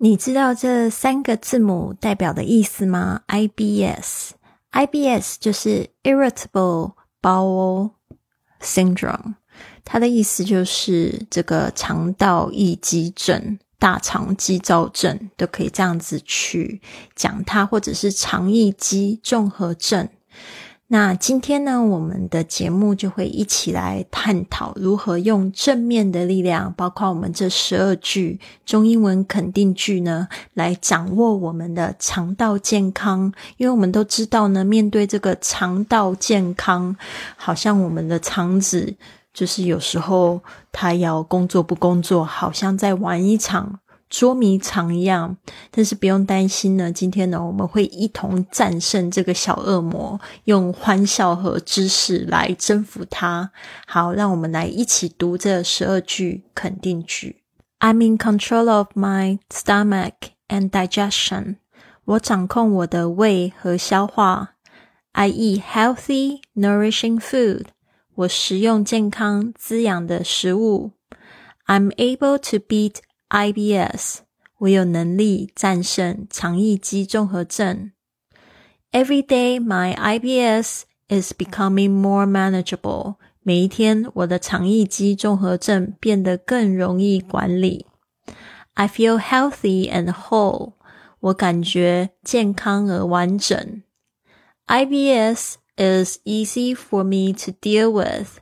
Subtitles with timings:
[0.00, 4.34] 你知道这三个字母代表的意思吗？IBS，IBS
[5.40, 7.90] 就是 Irritable Bowel
[8.60, 9.34] Syndrome，
[9.84, 16.80] 它的意思就是这个肠道易激症、大肠激躁症都可以这样子去
[17.16, 20.08] 讲它，或者是肠易激综合症。
[20.90, 33.30] 那今天呢，我们的节目就会一起来探讨如何用正面的力量，包括我们这十二句中英文肯定句呢，来掌握我们的肠道健康。
[33.58, 36.96] 因为我们都知道呢，面对这个肠道健康，
[37.36, 38.94] 好像我们的肠子
[39.34, 40.40] 就是有时候
[40.72, 43.78] 它要工作不工作，好像在玩一场。
[44.10, 45.36] 捉迷藏一样，
[45.70, 46.90] 但是不用担心呢。
[46.90, 53.50] 今天呢，我们会一同战胜这个小恶魔，用欢笑和知识来征服它。
[53.86, 57.42] 好，让我们来一起读这十二句肯定句。
[57.80, 60.14] I'm in control of my stomach
[60.48, 61.56] and digestion。
[62.04, 64.54] 我掌控我的胃和消化。
[65.12, 67.66] I eat healthy, nourishing food。
[68.14, 70.92] 我食用健康、滋养的食物。
[71.66, 72.96] I'm able to beat
[73.29, 74.19] IBS，
[74.59, 77.91] 我有能力战胜肠易激综合症。
[78.91, 83.15] Every day, my IBS is becoming more manageable。
[83.41, 87.87] 每一天，我的肠易激综合症变得更容易管理。
[88.75, 90.73] I feel healthy and whole。
[91.19, 93.83] 我感觉健康而完整。
[94.67, 98.37] IBS is easy for me to deal with。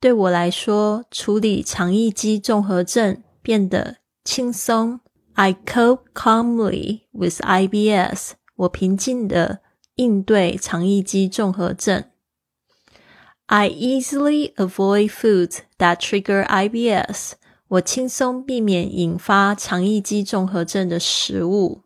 [0.00, 5.00] 对我来说，处理肠易激综合症变得 轻松，
[5.34, 8.32] I cope calmly with IBS。
[8.56, 9.60] 我平静的
[9.96, 12.04] 应对肠易激综合症。
[13.46, 17.32] I easily avoid foods that trigger IBS。
[17.68, 21.82] 我轻松避免引发肠易激综合症的食物。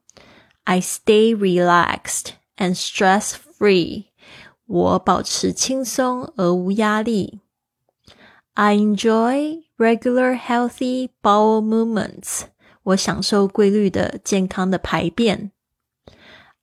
[0.64, 4.06] I stay relaxed and stress free。
[4.66, 7.40] 我保持轻松而无压力。
[8.54, 12.42] I enjoy regular healthy bowel movements.
[12.82, 15.52] 我享受规律的健康的排便。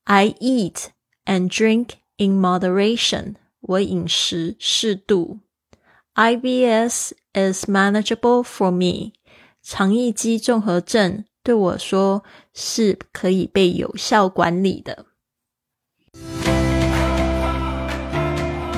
[0.03, 0.87] I eat
[1.25, 3.35] and drink in moderation.
[3.61, 5.39] 我饮食适度。
[6.15, 9.13] IBS is manageable for me.
[9.61, 15.05] 肠易激综合症对我说是可以被有效管理的。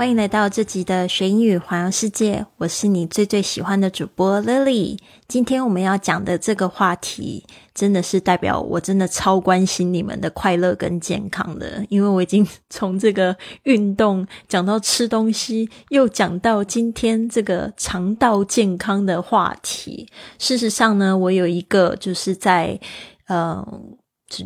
[0.00, 4.96] 欢迎来到这集的学英语环游世界，我是你最最喜欢的主播 Lily。
[5.28, 7.44] 今天我们要讲的这个话题，
[7.74, 20.08] 真的是代表我真的超关心你们的快乐跟健康的，因为我已经从这个运动讲到吃东西，又讲到今天这个肠道健康的话题。
[20.38, 22.80] 事实上呢，我有一个就是在
[23.26, 23.62] 呃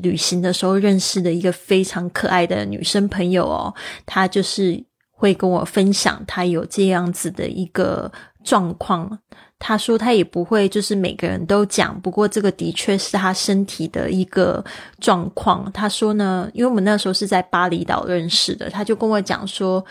[0.03, 3.72] 旅行的时候认识的一个非常可爱的女生朋友哦，
[4.04, 4.84] 她就是。
[5.14, 8.10] 会跟我分享他有这样子的一个
[8.42, 9.19] 状况。
[9.58, 14.62] 他说他也不会就是每个人都讲，不过这个的确是他身体的一个
[15.00, 15.70] 状况。
[15.72, 19.82] 他说呢，因为我们那时候是在巴厘岛认识的，他就跟我讲说，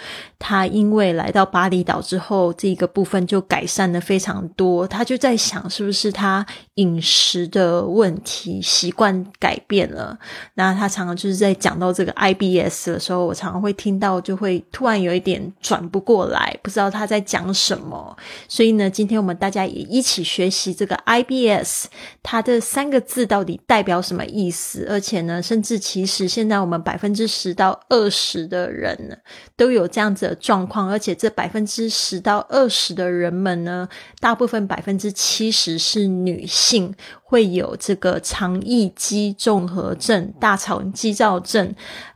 [0.46, 4.88] 他因为来到巴厘岛之后，这个部分就改善的非常多。
[4.88, 6.46] 他就在想，是不是他
[6.76, 10.16] 饮食的问题习惯改变了？
[10.53, 18.16] 那他常常就是在讲到这个 IBS 的时候，我常常会听到，就会突然有一点转不过来，不知道他在讲什么。
[18.48, 19.64] 所以呢，今天我们大家。
[19.64, 21.86] 也一起学习这个 IBS，
[22.22, 24.86] 它的三个字到底代表什么意思？
[24.90, 29.22] 而且呢，甚至其实现在我们百分之十到二十的人，
[29.56, 30.90] 都有这样子状况。
[30.90, 33.88] 而且这百分之十到二十的人们呢，
[34.20, 36.94] 大部分百分之七十是女性，
[37.24, 41.74] 会有这个肠易激综合症、大肠激躁症。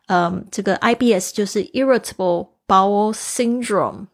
[0.07, 4.07] 嗯，这个 IBS 就是 Irritable Bowel Syndrome，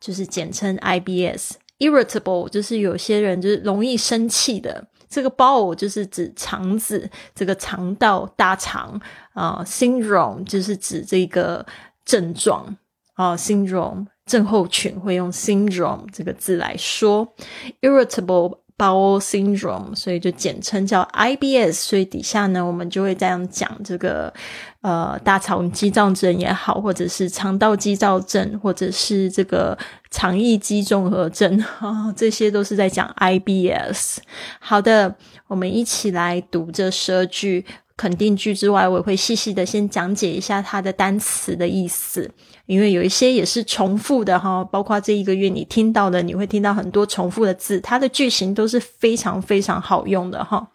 [0.00, 1.52] 就是简称 IBS。
[1.78, 9.00] Irritable 就是有些人就是容易生气的，这个 bowel 就是指肠子，这个肠道大肠
[9.32, 11.66] 啊，syndrome 就是指这个
[12.04, 12.76] 症状
[13.14, 17.34] 啊，syndrome 症候群会用 syndrome 这个字来说
[17.80, 21.72] ，irritable bowel syndrome，所以就简称叫 IBS。
[21.72, 24.32] 所以底下呢，我们就会这样讲这个
[24.80, 29.76] 呃大肠肌躁症也好，或者是肠道肌躁症，或者是这个
[30.10, 34.18] 肠易激综合症啊，这些都是在讲 IBS。
[34.58, 35.14] 好的，
[35.48, 37.66] 我们一起来读这十二句。
[37.96, 42.30] 肯定句之外，我也会细细的先讲解一下它的单词的意思，
[42.66, 50.68] 因为有一些也是重复的哈，包括这一个月你听到的，你会听到很多重复的字，它的句型都是非常非常好用的哈。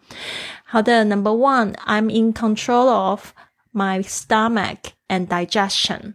[0.64, 3.32] 好的，Number one，I'm in control of
[3.72, 4.76] my stomach
[5.08, 6.14] and digestion。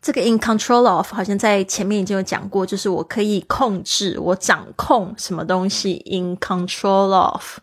[0.00, 6.02] 这个 in control of 好像在前面已经有讲过，就是我可以控制，我掌控什么东西。
[6.10, 7.58] in control of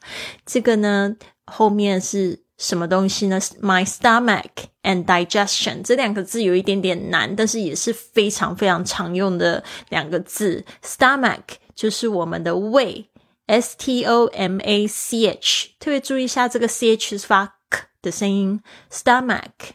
[0.45, 1.17] 这个呢？
[1.50, 10.66] 后面是什么东西呢？My stomach and digestion 这两个字有一点点难，但是也是非常非常常用的两个字。
[10.84, 11.44] Stomach
[11.74, 13.10] 就是我们的胃
[13.48, 18.62] ，S T O M A C H，特别注意一下这个 C H 是发 k 的声音。
[18.92, 19.72] Stomach，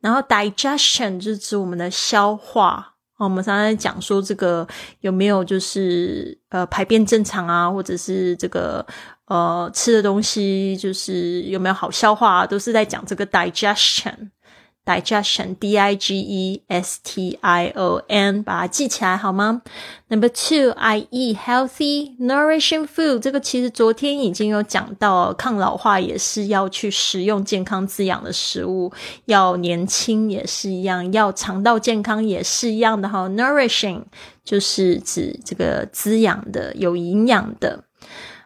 [0.00, 2.94] 然后 digestion 就是指我们的消化。
[3.16, 4.66] 我们常常讲说这个
[5.00, 8.84] 有没有就是呃排便正常啊，或者是这个。
[9.26, 19.62] 呃，吃的东西就是有没有好消化，都是在讲这个 digestion，digestion，d i g e s t i o n，把它记起来好吗
[20.08, 23.20] ？Number two，i-e healthy, nourishing food。
[23.20, 28.92] 这个其实昨天已经有讲到，抗老化也是要去食用健康滋养的食物，
[29.24, 33.26] 要年轻也是一样，要肠道健康也是一样的哈。
[33.30, 34.02] Nourishing
[34.44, 37.84] 就是指这个滋养的、有营养的。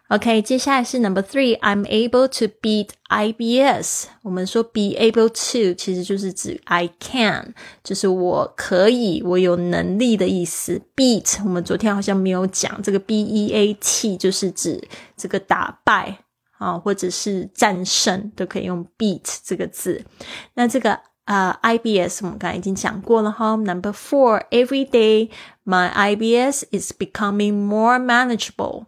[0.10, 4.04] OK，接下来是 Number three，I'm able to beat IBS。
[4.22, 10.80] 我们说 be able to 其实就是指 I can，就是我可以，我有能力的意思。
[10.96, 14.88] Beat 我们昨天好像没有讲，这个 B E A T 就是指
[15.18, 16.20] 这个打败
[16.60, 20.04] 啊，或者是战胜都可以用 beat 这个字。
[20.54, 23.56] 那这个啊 IBS 我们刚才已经讲过了哈。
[23.56, 25.30] Number four，every day
[25.66, 28.86] my IBS is becoming more manageable。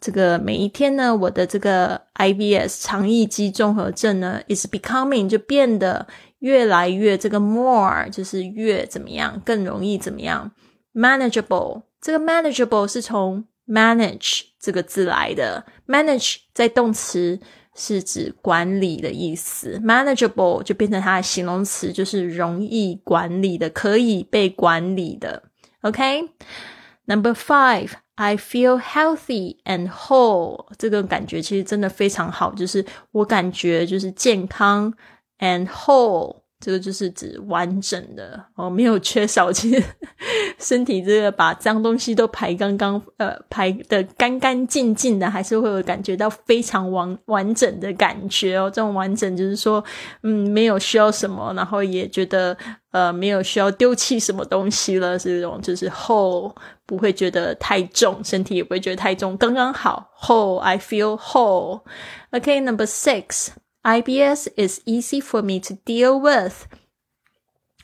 [0.00, 6.06] 这个每一天呢，我的这个 IBS 肠易激综合症呢，is becoming 就变得
[6.40, 10.52] 越来越这个 more 就是越怎么样，更容易怎么样
[10.94, 11.82] manageable。
[12.00, 17.40] 这个 manageable 是从 manage 这个字来的，manage 在动词
[17.74, 25.42] 是指管理的意思，manageable 就变成它的形容词，就是容易管理的，可以被管理的。
[25.80, 27.90] OK，Number five。
[28.15, 34.93] I feel healthy and whole，这个感觉其实真的非常好，就是我感觉就是健康
[35.39, 36.41] and whole。
[36.58, 39.52] 这个就是指完整的哦，没有缺少。
[39.52, 39.82] 其实
[40.58, 48.70] 身体这个把脏东西都排刚刚呃排的干干净净的，还是会有感觉到非常完完整的感觉哦。
[48.70, 49.84] 这种完整就是说，
[50.22, 52.56] 嗯，没有需要什么，然后也觉得
[52.90, 56.54] 呃没有需要丢弃什么东西了，是这种就是后，
[56.86, 60.10] 不会觉得太重，身体也不会觉得太重，刚刚好。
[60.22, 61.82] Whole, I feel whole.
[62.30, 63.48] OK，number six.
[63.85, 66.67] IBS is easy for me to deal with.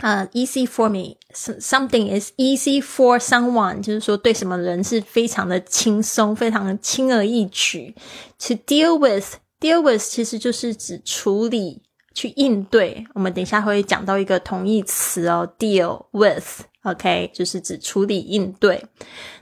[0.04, 7.96] Uh, easy for me, something is easy for someone，就是说对什么人是非常的轻松，非常的轻而易举。
[8.38, 11.82] To deal with, deal with 其实就是指处理、
[12.14, 13.08] 去应对。
[13.16, 17.32] 我们等一下会讲到一个同义词哦，deal with，OK，、okay?
[17.32, 18.86] 就是指处理应对。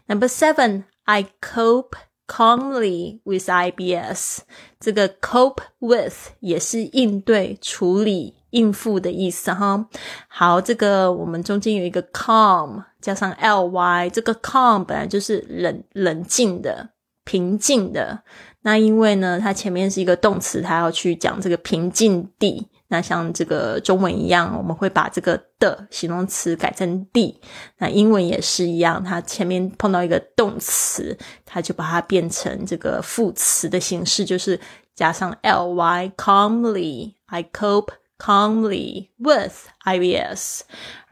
[0.07, 1.97] Number seven, I cope
[2.30, 4.38] calmly with IBS，
[4.78, 9.88] 这个 cope with 也是应对、处理、应付的意思哈。
[10.28, 16.90] 好，这个我们中间有一个 calm 加上 ly，这个 calm 本来就是冷冷静的、
[17.24, 18.22] 平静的。
[18.62, 22.68] 那因为呢，它前面是一个动词，它要去讲这个平静地。
[22.90, 27.40] 那像这个中文一样，我们会把这个的形容词改成地。
[27.78, 31.16] 那英文也是一样，它前面碰到一个动词，
[31.46, 34.58] 它就把它变成这个副词的形式，就是
[34.94, 37.14] 加上 ly calmly。
[37.26, 40.62] I cope calmly with IBS.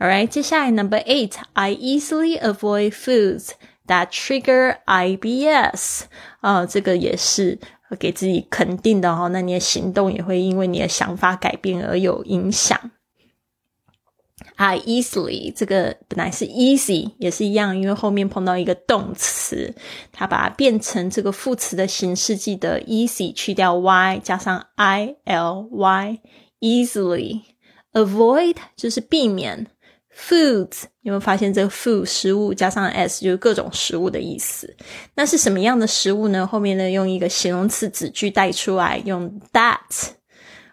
[0.00, 3.50] Alright，接下来 number eight, I easily avoid foods
[3.86, 6.00] that trigger IBS.
[6.40, 7.60] 啊，这个也是。
[7.96, 12.90] 给自己肯定的哈，那你的行动也会因为你的想法改变而有影响。
[14.56, 19.74] I easily 这个本来是 easy 也是一样，因为后面碰到一个动词，
[20.12, 22.36] 它把它变成这个副词的形式。
[22.36, 26.18] 记得 easy 去掉 y 加上 i l y
[26.60, 27.42] easily
[27.92, 29.66] avoid 就是避免
[30.16, 34.74] foods，有没有发现这个 food 食物加上 s 就是各种食物的意思？
[35.14, 36.46] 那是什么样的食物呢？
[36.46, 39.78] 后面呢用一个形容词子句带出来，用 that，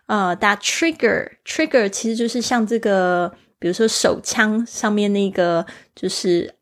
[0.07, 5.65] 呃，that trigger trigger 其实就是像这个，比如说手枪上面那个
[5.95, 6.53] 就是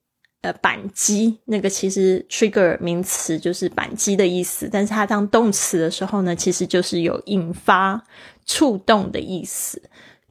[0.41, 8.03] 呃扳机，那个其实 trigger 名词就是扳机的意思，但是它当动词的时候呢，其实就是有引发、
[8.45, 9.81] 触动的意思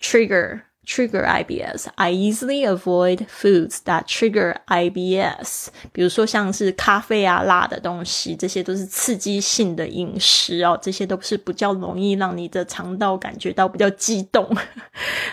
[0.00, 0.60] ，trigger。
[0.85, 1.87] Trigger IBS.
[1.95, 5.67] I easily avoid foods that trigger IBS.
[5.91, 10.79] 比如说像是咖啡啊、辣的东西，这些都是刺激性的饮食哦。
[10.81, 14.49] 这些都是比较容易让你的肠道感觉到比较激动。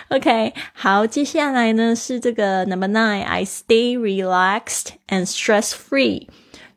[0.09, 3.23] OK，好，接下来呢是这个 Number Nine.
[3.23, 6.27] I stay relaxed and stress free.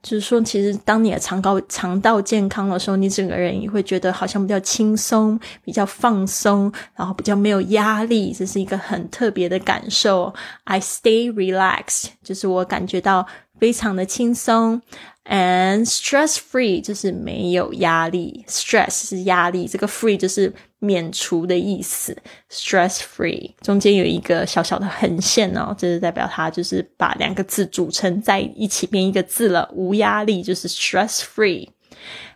[0.04, 10.34] 就是说，其实当你的肠道肠道健康的时候，你整个人也会觉得好像比较轻松、比较放松，然后比较没有压力，这是一个很特别的感受。
[10.66, 13.26] I stay relaxed，就是我感觉到
[13.58, 14.82] 非常的轻松。
[15.26, 22.16] And stress free 就是没有压力，stress 是压力，这个 free 就是免除的意思。
[22.52, 31.70] stress free 中间有一个小小的横线哦，这是代表它就是把两个字组成在一起变一个字了，无压力就是 stress free。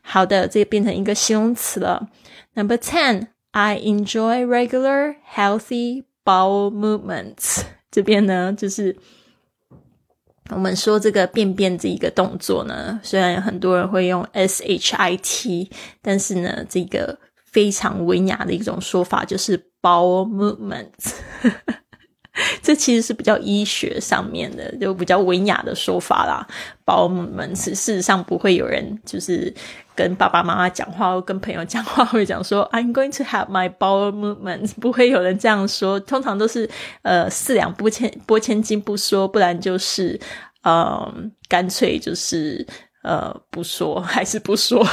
[0.01, 2.07] 好的，这个变成一个形容词了。
[2.53, 7.63] Number ten, I enjoy regular healthy bowel movements。
[7.91, 8.95] 这边呢就是。
[10.49, 15.69] 我们说这个便便这一个动作呢，虽然有很多人会用 s h i t，
[16.01, 17.19] 但是呢，这个
[17.57, 21.15] 非常文雅的一种说法就是 “bow movements。
[22.61, 26.45] 这其实是比较医学上面的，就比较文雅的说法啦。
[26.85, 29.51] bow movements 事实上不会有人就是
[29.95, 35.99] 跟爸爸妈妈讲话或跟朋友讲话会讲说 I'm going to have my bow movements， 不会有人这样说。
[35.99, 36.69] 通常都是
[37.01, 40.19] 呃四两拨千拨千斤不说，不然就是
[40.61, 42.63] 嗯干脆就是
[43.07, 44.85] 呃不说 还是不说。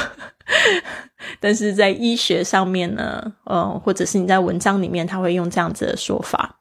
[1.41, 6.61] 但是在医学上面呢，嗯，或者是你在文章里面，他会用这样子的说法。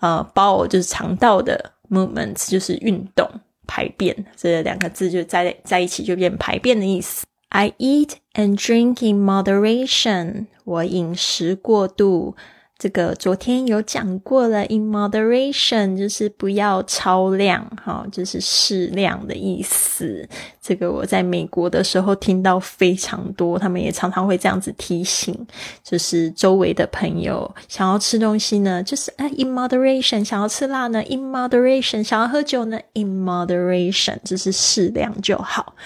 [0.00, 3.28] 呃，bowel 就是肠道的 movements，就是运动、
[3.66, 7.24] 排便，这两个字就在在一起就变排便的意思。
[7.50, 12.34] I eat and drink in moderation，我饮食过度。
[12.82, 20.28] 这个昨天有讲过了，in moderation 就是不要超量，哈，就是适量的意思。
[20.60, 25.32] 这个我在美国的时候听到非常多，他们也常常会这样子提醒，
[25.84, 35.76] 就是周围的朋友想要吃东西呢，就是啊，in moderation；想要吃辣呢，in moderation；想要喝酒呢，in moderation，就是适量就好。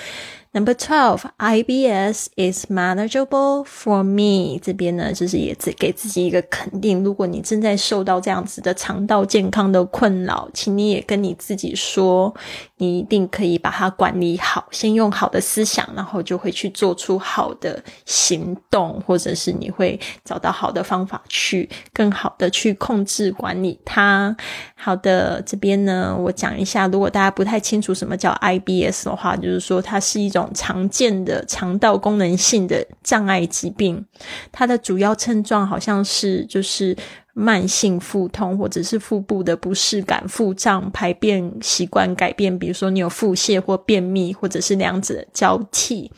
[0.56, 4.58] Number twelve, IBS is manageable for me。
[4.58, 7.04] 这边呢，就是也自给自己一个肯定。
[7.04, 12.34] 如果你正在受到这样子的肠道健康的困扰，请你也跟你自己说，
[12.78, 14.66] 你一定可以把它管理好。
[14.70, 24.36] 先用好的思想，然后就会去做出好的行动，或者是你会找到好的方法去更好的去控制管理它。
[24.74, 30.50] 好的，这边呢，我讲一下，如果大家不太清楚什么叫 IBS 的话，就是说它是一种。
[30.54, 34.04] 常见的肠道功能性的障碍疾病，
[34.50, 36.96] 它的主要症状好像是就是
[37.38, 46.10] 慢性腹痛，或者是腹部的不适感、腹胀、排便习惯改变，比如说你有腹泻或便秘，或者是两者交替。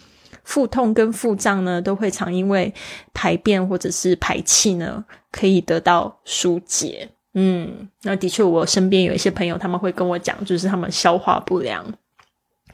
[0.44, 2.72] 腹痛跟腹胀呢，都会常因为
[3.12, 7.08] 排便或者是排气呢，可以得到疏解。
[7.34, 11.84] 嗯，那的确，我身边有一些朋友，他们会跟我讲，就是他们消化不良。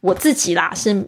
[0.00, 1.04] 我自己啦是。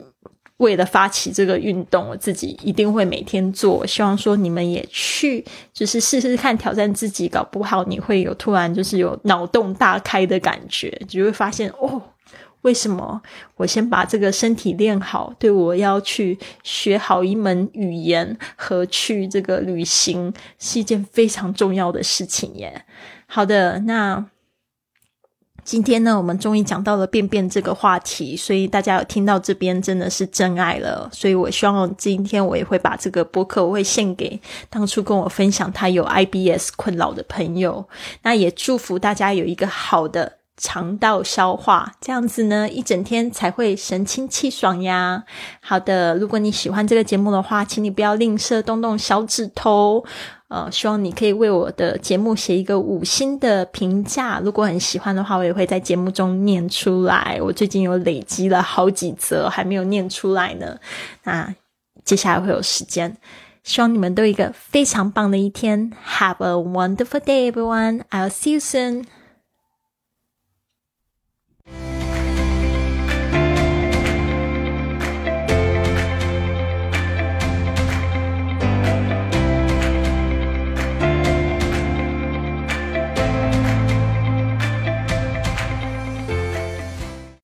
[0.59, 3.87] 为了发起这个运动，我自己一定会每天做。
[3.87, 12.01] 希望说你们也去，就是试试看挑战自己，搞不好你会有突然就是有脑洞大开的感觉，就会发现哦，
[12.63, 13.23] 为什么
[13.57, 22.85] 我先把这个身体练好，对我要去学好一门语言和去这个旅行是一件非常重要的事情耶。
[23.27, 24.27] 好的，那。
[25.65, 31.11] 今天呢，我们终于讲到了便便这个话题，所以大家有听到这边真的是真爱了。
[31.13, 37.85] 所以我希望今天我也会把这个播客我会献给当初跟我分享他有 IBS 困扰的朋友。
[38.23, 45.25] 那也祝福大家有一个好的肠道消化，这样子呢一整天才会神清气爽呀。
[45.61, 50.05] 好的，如果你喜欢这个节目的话，请你不要吝啬动动小指头。
[50.49, 54.41] 呃，希望你可以为我的节目写一个五星的评价。
[54.45, 57.39] 如果很喜欢的话，我也会在节目中念出来。
[57.43, 60.79] 我最近有累积了好几则，还没有念出来呢。
[61.25, 61.53] 那
[62.05, 63.17] 接下来会有时间。
[63.65, 65.91] 希望你们都有一个非常棒的一天。
[66.07, 68.03] Have a wonderful day, everyone.
[68.11, 69.07] I'll see you soon.